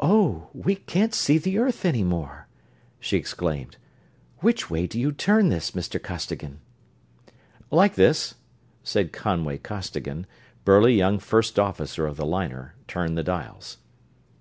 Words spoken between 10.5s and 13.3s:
burly young first officer of the liner, turned the